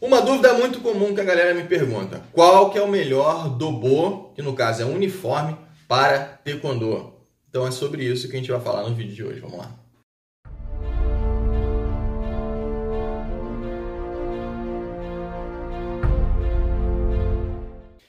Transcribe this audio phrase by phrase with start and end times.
[0.00, 4.30] Uma dúvida muito comum que a galera me pergunta: qual que é o melhor dobô,
[4.34, 5.54] que no caso é uniforme,
[5.86, 7.12] para taekwondo?
[7.50, 9.40] Então é sobre isso que a gente vai falar no vídeo de hoje.
[9.40, 9.70] Vamos lá.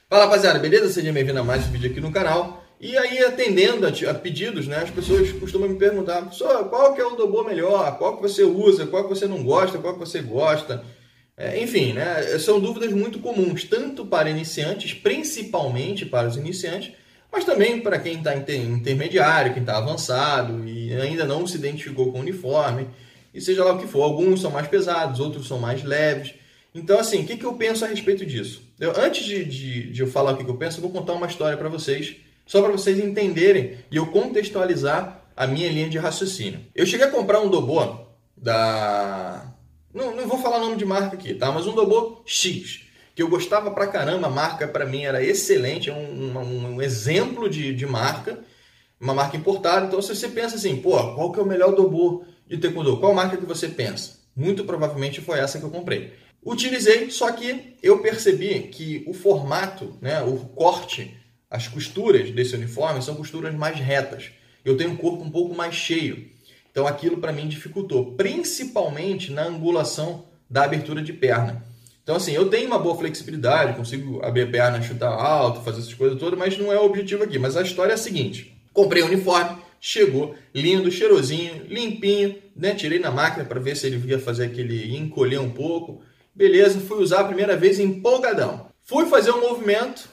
[0.08, 0.90] Fala rapaziada, beleza?
[0.90, 2.64] Seja bem-vindo a mais um vídeo aqui no canal.
[2.80, 6.30] E aí, atendendo a pedidos, né, as pessoas costumam me perguntar,
[6.70, 7.98] qual que é o dobô melhor?
[7.98, 8.86] Qual que você usa?
[8.86, 9.78] Qual que você não gosta?
[9.78, 10.82] Qual que você gosta?
[11.36, 16.92] É, enfim, né, são dúvidas muito comuns, tanto para iniciantes, principalmente para os iniciantes,
[17.32, 22.18] mas também para quem está intermediário, quem está avançado e ainda não se identificou com
[22.18, 22.88] o uniforme,
[23.32, 24.02] e seja lá o que for.
[24.02, 26.34] Alguns são mais pesados, outros são mais leves.
[26.74, 28.62] Então, assim, o que, que eu penso a respeito disso?
[28.78, 31.14] Eu, antes de, de, de, eu falar o que, que eu penso, eu vou contar
[31.14, 35.98] uma história para vocês, só para vocês entenderem e eu contextualizar a minha linha de
[35.98, 36.60] raciocínio.
[36.74, 38.06] Eu cheguei a comprar um Dobô
[38.36, 39.50] da
[39.92, 41.52] não, não vou falar nome de marca aqui, tá?
[41.52, 42.82] Mas um Dobô X,
[43.14, 46.82] que eu gostava pra caramba, a marca para mim era excelente, é um, um, um,
[46.82, 48.40] exemplo de, de marca,
[49.00, 49.86] uma marca importada.
[49.86, 52.98] Então, se você pensa assim, pô, qual que é o melhor Dobô de Taekwondo?
[52.98, 54.20] Qual marca que você pensa?
[54.34, 56.12] Muito provavelmente foi essa que eu comprei.
[56.44, 61.16] Utilizei, só que eu percebi que o formato, né, o corte,
[61.50, 64.30] as costuras desse uniforme são costuras mais retas.
[64.64, 66.30] Eu tenho um corpo um pouco mais cheio.
[66.72, 71.62] Então aquilo para mim dificultou, principalmente na angulação da abertura de perna.
[72.02, 75.94] Então assim, eu tenho uma boa flexibilidade, consigo abrir a perna, chutar alto, fazer essas
[75.94, 77.38] coisas todas, mas não é o objetivo aqui.
[77.38, 82.74] Mas a história é a seguinte: comprei o uniforme, chegou lindo, cheirosinho, limpinho, né?
[82.74, 86.02] Tirei na máquina para ver se ele ia fazer aquele encolher um pouco.
[86.34, 88.66] Beleza, fui usar a primeira vez empolgadão.
[88.82, 90.08] Fui fazer um movimento,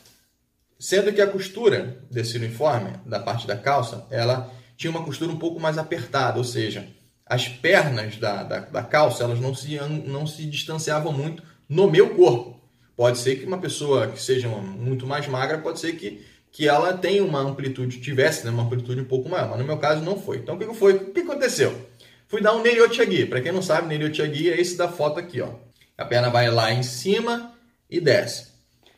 [0.77, 5.37] sendo que a costura desse uniforme, da parte da calça, ela tinha uma costura um
[5.37, 6.87] pouco mais apertada, ou seja,
[7.25, 12.15] as pernas da, da, da calça elas não se, não se distanciavam muito no meu
[12.15, 12.57] corpo.
[12.95, 16.93] Pode ser que uma pessoa que seja muito mais magra, pode ser que, que ela
[16.93, 20.17] tenha uma amplitude, tivesse né, uma amplitude um pouco maior, mas no meu caso não
[20.17, 20.37] foi.
[20.37, 20.93] Então o que foi?
[20.93, 21.89] O que aconteceu?
[22.29, 23.25] Fui dar um Neriotiagui.
[23.25, 25.49] Para quem não sabe, Neriotiagui é esse da foto aqui, ó.
[25.97, 27.53] A perna vai lá em cima
[27.89, 28.47] e desce.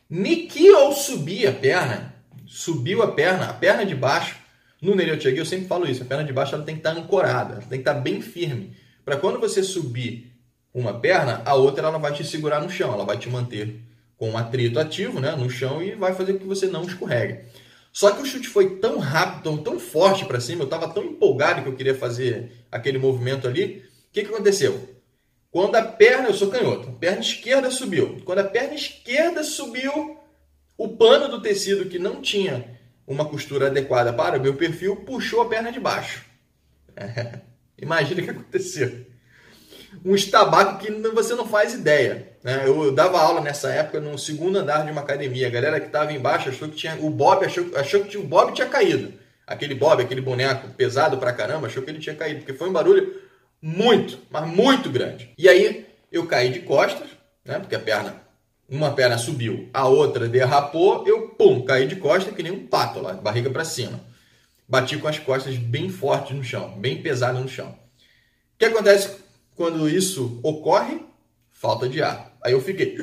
[0.08, 2.14] Niki ao subir a perna,
[2.46, 4.41] subiu a perna, a perna de baixo
[4.82, 7.60] no Neriotiagui eu sempre falo isso, a perna de baixo ela tem que estar ancorada,
[7.60, 8.76] tem que estar bem firme.
[9.04, 10.32] Para quando você subir
[10.74, 13.80] uma perna, a outra ela vai te segurar no chão, ela vai te manter
[14.16, 17.40] com um atrito ativo né, no chão e vai fazer com que você não escorregue.
[17.92, 21.04] Só que o chute foi tão rápido, tão, tão forte para cima, eu estava tão
[21.04, 23.84] empolgado que eu queria fazer aquele movimento ali.
[24.08, 24.88] O que, que aconteceu?
[25.50, 28.22] Quando a perna, eu sou canhoto, a perna esquerda subiu.
[28.24, 30.16] Quando a perna esquerda subiu,
[30.78, 35.42] o pano do tecido que não tinha uma costura adequada para o meu perfil, puxou
[35.42, 36.24] a perna de baixo.
[36.96, 37.40] É.
[37.80, 39.06] Imagina o que aconteceu.
[40.04, 42.32] Um estabaco que você não faz ideia.
[42.42, 42.62] Né?
[42.66, 45.46] Eu dava aula nessa época no segundo andar de uma academia.
[45.46, 46.96] A galera que estava embaixo achou que tinha.
[47.00, 49.12] O Bob achou, achou que o Bob tinha caído.
[49.46, 52.40] Aquele Bob, aquele boneco pesado pra caramba, achou que ele tinha caído.
[52.40, 53.20] Porque foi um barulho
[53.60, 55.32] muito, mas muito grande.
[55.36, 57.08] E aí eu caí de costas,
[57.44, 57.58] né?
[57.58, 58.21] Porque a perna
[58.72, 63.00] uma perna subiu, a outra derrapou, eu pum, caí de costas que nem um pato
[63.00, 64.00] lá, barriga para cima.
[64.66, 67.68] Bati com as costas bem fortes no chão, bem pesado no chão.
[67.68, 69.16] O que acontece
[69.54, 71.02] quando isso ocorre?
[71.50, 72.32] Falta de ar.
[72.42, 72.96] Aí eu fiquei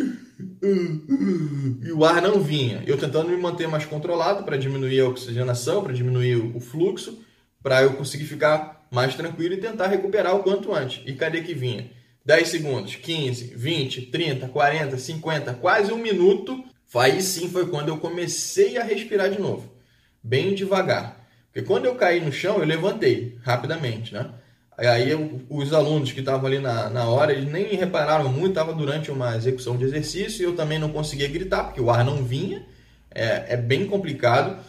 [1.82, 2.84] e o ar não vinha.
[2.88, 7.20] Eu tentando me manter mais controlado para diminuir a oxigenação, para diminuir o fluxo,
[7.62, 11.04] para eu conseguir ficar mais tranquilo e tentar recuperar o quanto antes.
[11.06, 11.92] E cadê que vinha?
[12.30, 16.64] 10 segundos, 15, 20, 30, 40, 50, quase um minuto.
[16.94, 19.74] Aí sim foi quando eu comecei a respirar de novo,
[20.22, 21.26] bem devagar.
[21.52, 24.30] Porque quando eu caí no chão, eu levantei rapidamente, né?
[24.78, 28.74] Aí eu, os alunos que estavam ali na, na hora, eles nem repararam muito, estava
[28.74, 32.24] durante uma execução de exercício e eu também não conseguia gritar, porque o ar não
[32.24, 32.64] vinha,
[33.10, 34.64] é, é bem complicado.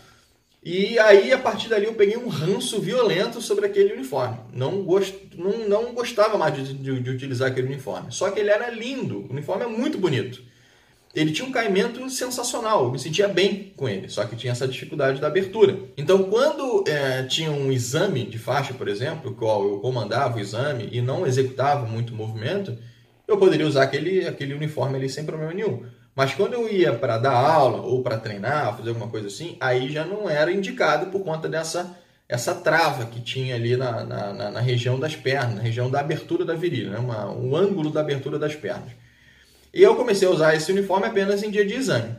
[0.62, 4.38] E aí, a partir dali, eu peguei um ranço violento sobre aquele uniforme.
[4.53, 5.15] Não, gost...
[5.34, 8.12] não, não gostava mais de, de, de, utilizar aquele uniforme.
[8.12, 9.21] Só que ele era lindo.
[9.21, 10.43] O uniforme é muito bonito.
[11.15, 12.84] Ele tinha um caimento sensacional.
[12.84, 14.10] Eu me sentia bem com ele.
[14.10, 15.78] Só que tinha essa dificuldade da abertura.
[15.97, 20.91] Então, quando é, tinha um exame de faixa, por exemplo, qual eu comandava o exame
[20.92, 22.77] e não executava muito movimento,
[23.27, 25.84] eu poderia usar aquele, aquele uniforme ali sem problema nenhum.
[26.15, 29.91] Mas quando eu ia para dar aula ou para treinar, fazer alguma coisa assim, aí
[29.91, 31.97] já não era indicado por conta dessa
[32.28, 36.45] essa trava que tinha ali na, na, na região das pernas, na região da abertura
[36.45, 36.98] da virilha, né?
[36.98, 38.92] Uma, um ângulo da abertura das pernas.
[39.74, 42.15] E eu comecei a usar esse uniforme apenas em dia de exame.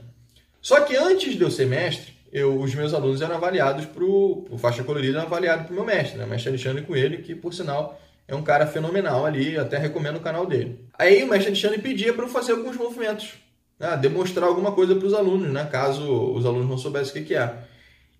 [0.61, 4.57] Só que antes de eu ser mestre, eu, os meus alunos eram avaliados para o
[4.57, 6.25] faixa colorida, avaliado para o meu mestre, né?
[6.25, 7.97] mestre Alexandre Coelho, que por sinal
[8.27, 10.85] é um cara fenomenal ali, até recomendo o canal dele.
[10.99, 13.33] Aí o mestre Alexandre pedia para eu fazer alguns movimentos,
[13.81, 13.97] né?
[13.97, 15.65] demonstrar alguma coisa para os alunos, né?
[15.65, 17.63] caso os alunos não soubessem o que, é.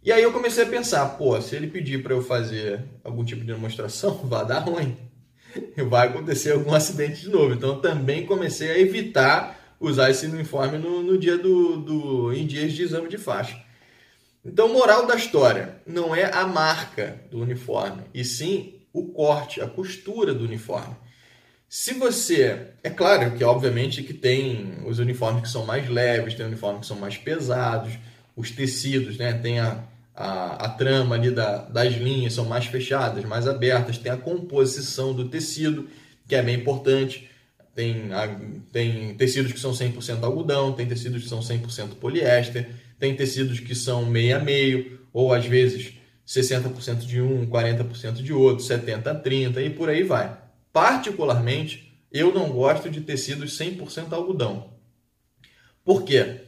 [0.03, 3.41] E aí eu comecei a pensar, pô, se ele pedir para eu fazer algum tipo
[3.41, 4.97] de demonstração, vai dar ruim.
[5.87, 7.53] Vai acontecer algum acidente de novo.
[7.53, 12.73] Então também comecei a evitar usar esse uniforme no, no dia do, do, em dias
[12.73, 13.61] de exame de faixa.
[14.43, 19.67] Então, moral da história, não é a marca do uniforme, e sim o corte, a
[19.67, 20.95] costura do uniforme.
[21.73, 26.45] Se você, é claro que obviamente que tem os uniformes que são mais leves, tem
[26.45, 27.93] uniformes que são mais pesados,
[28.35, 29.81] os tecidos, né, tem a,
[30.13, 35.13] a, a trama ali da, das linhas são mais fechadas, mais abertas, tem a composição
[35.13, 35.87] do tecido,
[36.27, 37.29] que é bem importante.
[37.73, 38.11] Tem,
[38.73, 42.69] tem tecidos que são 100% algodão, tem tecidos que são 100% poliéster,
[42.99, 45.93] tem tecidos que são meio a meio, ou às vezes
[46.27, 50.40] 60% de um, 40% de outro, 70% 30% e por aí vai.
[50.73, 54.73] Particularmente, eu não gosto de tecidos 100% algodão.
[55.83, 56.41] Por quê?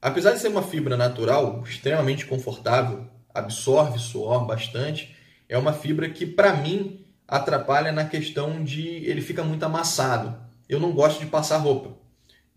[0.00, 5.14] Apesar de ser uma fibra natural, extremamente confortável, absorve suor bastante,
[5.48, 10.38] é uma fibra que, para mim, atrapalha na questão de ele fica muito amassado.
[10.68, 11.96] Eu não gosto de passar roupa.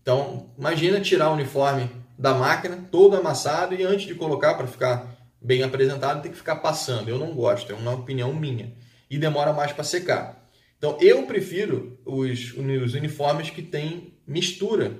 [0.02, 5.16] Então, imagina tirar o uniforme da máquina todo amassado e antes de colocar para ficar
[5.40, 7.08] bem apresentado tem que ficar passando.
[7.08, 8.74] Eu não gosto, é uma opinião minha.
[9.08, 10.49] E demora mais para secar.
[10.80, 14.98] Então, eu prefiro os, os uniformes que têm mistura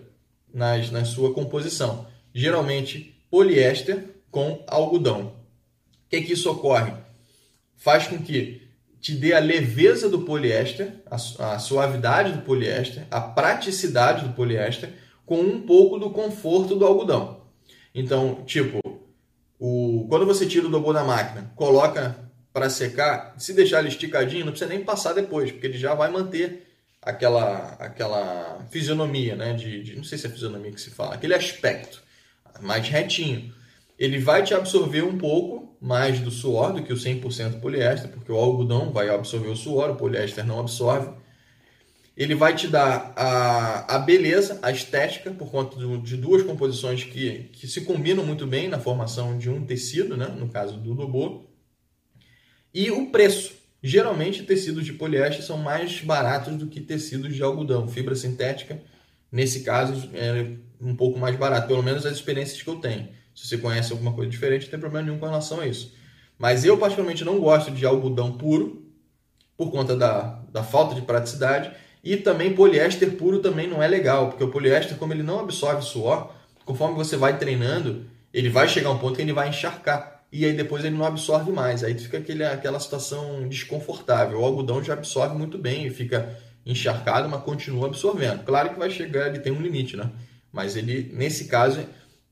[0.53, 2.07] nas, na sua composição.
[2.35, 5.29] Geralmente, poliéster com algodão.
[6.05, 6.93] O que, que isso ocorre?
[7.79, 8.69] Faz com que
[9.01, 14.93] te dê a leveza do poliéster, a, a suavidade do poliéster, a praticidade do poliéster,
[15.25, 17.41] com um pouco do conforto do algodão.
[17.95, 18.81] Então, tipo,
[19.59, 24.45] o, quando você tira o dobô da máquina, coloca para secar, se deixar ele esticadinho,
[24.45, 26.67] não precisa nem passar depois, porque ele já vai manter
[27.01, 29.55] aquela, aquela fisionomia, né?
[29.55, 32.03] De, de, não sei se é fisionomia que se fala, aquele aspecto
[32.61, 33.53] mais retinho
[34.01, 38.33] ele vai te absorver um pouco mais do suor do que o 100% poliéster, porque
[38.33, 41.11] o algodão vai absorver o suor, o poliéster não absorve.
[42.17, 47.51] Ele vai te dar a, a beleza, a estética, por conta de duas composições que,
[47.53, 50.29] que se combinam muito bem na formação de um tecido, né?
[50.29, 51.45] no caso do dobô.
[52.73, 53.59] E o preço.
[53.83, 57.89] Geralmente, tecidos de poliéster são mais baratos do que tecidos de algodão.
[57.89, 58.81] Fibra sintética,
[59.33, 63.09] nesse caso, é um pouco mais barato, pelo menos as experiências que eu tenho.
[63.35, 65.95] Se você conhece alguma coisa diferente, não tem problema nenhum com relação a isso.
[66.39, 68.91] Mas eu, particularmente, não gosto de algodão puro,
[69.57, 71.71] por conta da, da falta de praticidade.
[72.03, 75.83] E também poliéster puro também não é legal, porque o poliéster, como ele não absorve
[75.83, 76.33] suor,
[76.65, 80.20] conforme você vai treinando, ele vai chegar a um ponto que ele vai encharcar.
[80.33, 81.83] E aí depois ele não absorve mais.
[81.83, 84.41] Aí fica aquele, aquela situação desconfortável.
[84.41, 88.45] O algodão já absorve muito bem e fica encharcado, mas continua absorvendo.
[88.45, 90.11] Claro que vai chegar, ele tem um limite, né?
[90.53, 91.81] Mas ele, nesse caso,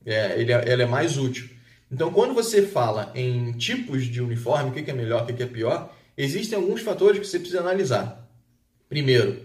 [0.05, 1.49] é, ele, é, é mais útil.
[1.91, 5.45] Então, quando você fala em tipos de uniforme, o que é melhor, o que é
[5.45, 8.29] pior, existem alguns fatores que você precisa analisar.
[8.87, 9.41] Primeiro,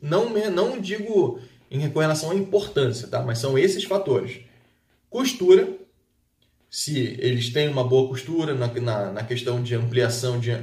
[0.00, 1.40] não, não digo
[1.70, 3.22] em relação à importância, tá?
[3.22, 4.40] mas são esses fatores.
[5.10, 5.68] Costura,
[6.74, 10.56] se eles têm uma boa costura na, na, na questão de ampliação, de uh,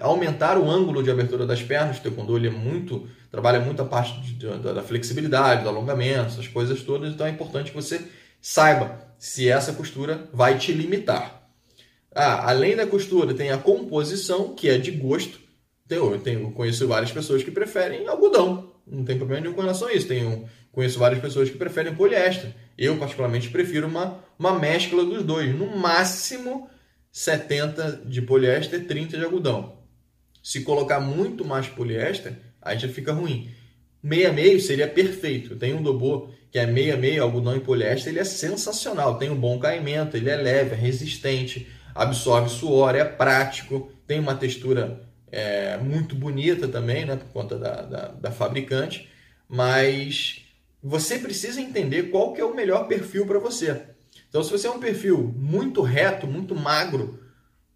[0.00, 3.84] aumentar o ângulo de abertura das pernas, o taekwondo ele é muito, trabalha muito a
[3.84, 8.02] parte de, da, da flexibilidade, do alongamento, essas coisas todas, então é importante que você
[8.42, 11.48] Saiba se essa costura vai te limitar.
[12.12, 15.38] Ah, além da costura, tem a composição, que é de gosto.
[15.88, 18.72] Eu, tenho, conheço várias pessoas que preferem algodão.
[18.84, 20.08] Não tem problema nenhum com relação a isso.
[20.08, 22.50] Tenho, conheço várias pessoas que preferem poliéster.
[22.76, 25.54] Eu, particularmente, prefiro uma, uma mescla dos dois.
[25.54, 26.68] No máximo,
[27.12, 29.78] 70 de poliéster, 30 de algodão.
[30.42, 33.50] Se colocar muito mais poliéster, aí já fica ruim.
[34.02, 35.54] Meia meio seria perfeito.
[35.54, 39.40] Tem um dobô que é meia meio algodão e poliéster, ele é sensacional, tem um
[39.40, 45.00] bom caimento, ele é leve, é resistente, absorve suor, é prático, tem uma textura
[45.30, 49.08] é, muito bonita também, né, por conta da, da, da, fabricante,
[49.48, 50.41] mas
[50.82, 53.82] você precisa entender qual que é o melhor perfil para você.
[54.28, 57.20] Então, se você é um perfil muito reto, muito magro,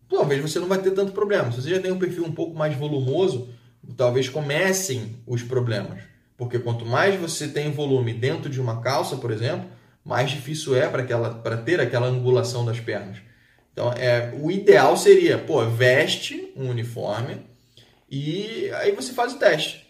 [0.08, 1.52] talvez você não vai ter tanto problema.
[1.52, 3.50] Se você já tem um perfil um pouco mais volumoso,
[3.96, 6.00] talvez comecem os problemas.
[6.36, 9.68] Porque quanto mais você tem volume dentro de uma calça, por exemplo,
[10.04, 13.18] mais difícil é para ter aquela angulação das pernas.
[13.72, 17.42] Então, é, o ideal seria, pô, veste um uniforme
[18.10, 19.85] e aí você faz o teste.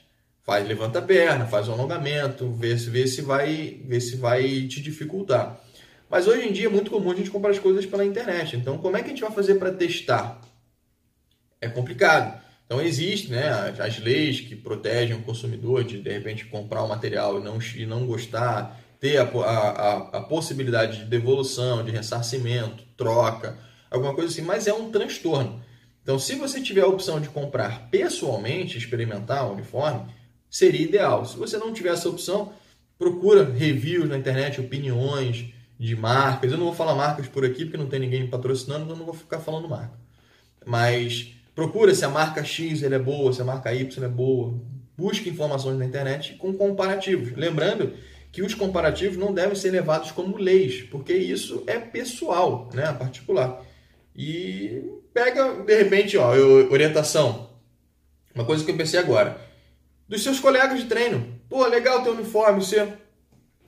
[0.47, 4.45] Faz, levanta a perna, faz um alongamento, vê se, vê se, vai, vê se vai
[4.69, 5.61] te dificultar.
[6.09, 8.57] Mas hoje em dia é muito comum a gente comprar as coisas pela internet.
[8.57, 10.41] Então, como é que a gente vai fazer para testar?
[11.61, 12.41] É complicado.
[12.65, 16.89] Então existem né, as, as, leis que protegem o consumidor de de repente comprar o
[16.89, 22.85] material e não, e não gostar, ter a, a, a, possibilidade de devolução, de ressarcimento,
[22.97, 23.59] troca,
[23.91, 25.61] alguma coisa assim, mas é um transtorno.
[26.03, 30.07] Então, se você tiver a opção de comprar pessoalmente, experimentar o uniforme,
[30.51, 31.25] seria ideal.
[31.25, 32.53] Se você não tiver essa opção,
[32.99, 35.47] procura reviews na internet, opiniões
[35.79, 36.51] de marcas.
[36.51, 39.07] Eu não vou falar marcas por aqui porque não tem ninguém patrocinando, então eu não
[39.07, 39.99] vou ficar falando marca.
[40.65, 44.55] Mas procura se a marca X é boa, se a marca Y é boa.
[44.97, 47.37] Busque informações na internet com comparativos.
[47.37, 47.93] Lembrando
[48.33, 53.63] que os comparativos não devem ser levados como leis, porque isso é pessoal, né, particular.
[54.15, 56.33] E pega, de repente, ó,
[56.71, 57.51] orientação.
[58.35, 59.41] Uma coisa que eu pensei agora.
[60.09, 61.41] Dos seus colegas de treino.
[61.49, 62.93] Pô, legal teu uniforme, você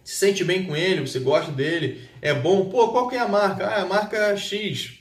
[0.04, 2.70] se sente bem com ele, você gosta dele, é bom.
[2.70, 3.66] Pô, qual que é a marca?
[3.66, 4.98] Ah, a marca X.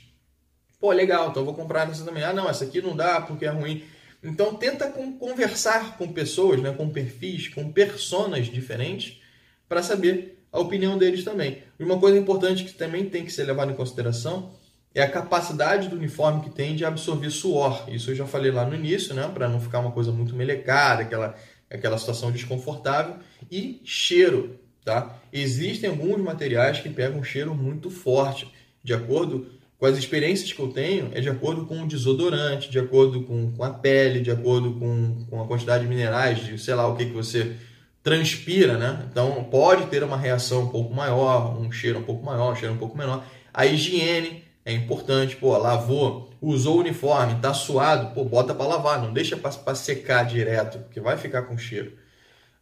[0.80, 2.24] Pô, legal, então vou comprar essa também.
[2.24, 3.84] Ah, não, essa aqui não dá porque é ruim.
[4.22, 9.20] Então tenta conversar com pessoas, né, com perfis, com personas diferentes
[9.68, 11.62] para saber a opinião deles também.
[11.78, 14.52] Uma coisa importante que também tem que ser levada em consideração
[15.00, 17.84] é a capacidade do uniforme que tem de absorver suor.
[17.88, 21.02] Isso eu já falei lá no início, né, para não ficar uma coisa muito melecada,
[21.02, 21.34] aquela
[21.70, 23.16] aquela situação desconfortável
[23.50, 25.18] e cheiro, tá?
[25.32, 28.50] Existem alguns materiais que pegam um cheiro muito forte,
[28.82, 29.46] de acordo
[29.78, 33.52] com as experiências que eu tenho, é de acordo com o desodorante, de acordo com,
[33.52, 36.96] com a pele, de acordo com, com a quantidade de minerais, de sei lá o
[36.96, 37.54] que, que você
[38.02, 39.06] transpira, né?
[39.10, 42.74] Então pode ter uma reação um pouco maior, um cheiro um pouco maior, um cheiro
[42.74, 43.24] um pouco menor.
[43.52, 49.00] A higiene é importante, pô, lavou, usou o uniforme, tá suado, pô, bota para lavar,
[49.00, 51.94] não deixa para secar direto, porque vai ficar com cheiro.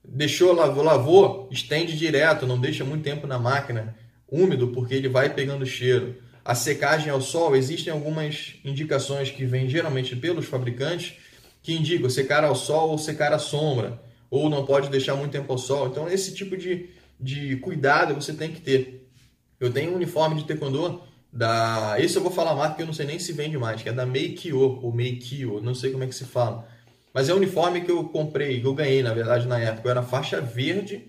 [0.04, 3.96] Deixou, lavou, lavou, estende direto, não deixa muito tempo na máquina
[4.30, 9.68] úmido, porque ele vai pegando cheiro a secagem ao sol, existem algumas indicações que vêm
[9.68, 11.14] geralmente pelos fabricantes
[11.60, 15.52] que indicam secar ao sol ou secar à sombra, ou não pode deixar muito tempo
[15.52, 15.88] ao sol.
[15.88, 19.10] Então, esse tipo de, de cuidado você tem que ter.
[19.58, 21.02] Eu tenho um uniforme de taekwondo
[21.36, 21.96] da.
[21.98, 23.92] Esse eu vou falar mais porque eu não sei nem se vende mais, que é
[23.92, 26.68] da Meikyo ou Meikyo, não sei como é que se fala.
[27.12, 29.88] Mas é um uniforme que eu comprei, que eu ganhei, na verdade, na época.
[29.88, 31.04] Eu era faixa verde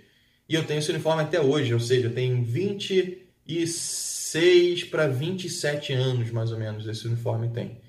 [0.48, 6.32] e eu tenho esse uniforme até hoje, ou seja, tem 26 26 para 27 anos,
[6.32, 7.80] mais ou menos, esse uniforme tem.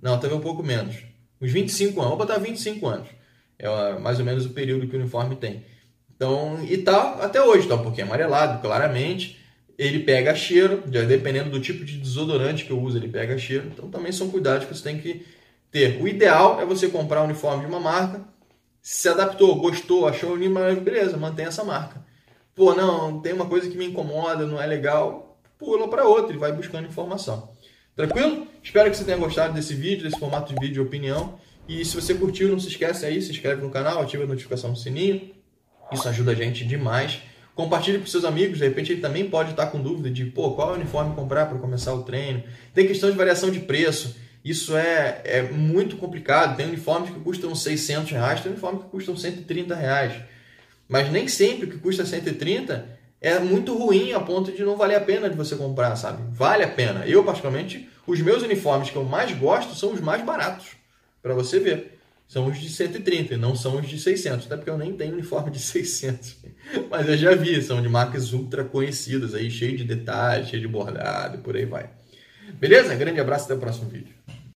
[0.00, 0.96] Não, talvez um pouco menos.
[1.40, 2.10] Uns 25 anos.
[2.10, 3.08] Vou botar 25 anos.
[3.58, 5.64] É mais ou menos o período que o uniforme tem.
[6.14, 9.38] Então, e tá até hoje, tá um pouquinho amarelado, claramente.
[9.78, 13.68] Ele pega cheiro, dependendo do tipo de desodorante que eu uso, ele pega cheiro.
[13.72, 15.26] Então, também são cuidados que você tem que
[15.70, 16.00] ter.
[16.00, 18.24] O ideal é você comprar um uniforme de uma marca,
[18.80, 22.04] se adaptou, gostou, achou o uniforme, beleza, mantém essa marca.
[22.54, 26.38] Pô, não, tem uma coisa que me incomoda, não é legal, pula para outro e
[26.38, 27.50] vai buscando informação.
[27.94, 28.46] Tranquilo?
[28.62, 31.38] Espero que você tenha gostado desse vídeo, desse formato de vídeo de opinião.
[31.68, 34.70] E se você curtiu, não se esquece aí, se inscreve no canal, ativa a notificação
[34.70, 35.30] no sininho.
[35.92, 37.20] Isso ajuda a gente demais.
[37.56, 40.74] Compartilhe com seus amigos, de repente ele também pode estar com dúvida de, pô, qual
[40.74, 42.42] uniforme comprar para começar o treino.
[42.74, 44.14] Tem questão de variação de preço.
[44.44, 46.54] Isso é, é muito complicado.
[46.54, 50.12] Tem uniformes que custam 600 reais, tem uniformes que custam 130 reais.
[50.86, 54.96] Mas nem sempre o que custa 130 é muito ruim a ponto de não valer
[54.96, 56.22] a pena de você comprar, sabe?
[56.32, 57.06] Vale a pena.
[57.06, 60.66] Eu, particularmente, os meus uniformes que eu mais gosto são os mais baratos,
[61.22, 61.95] para você ver.
[62.28, 65.12] São os de 130 e não são os de 600, até porque eu nem tenho
[65.12, 66.36] uniforme de 600.
[66.90, 70.68] Mas eu já vi, são de marcas ultra conhecidas aí, cheio de detalhes, cheio de
[70.68, 71.90] bordado por aí vai.
[72.58, 72.94] Beleza?
[72.94, 74.14] Grande abraço até o próximo vídeo.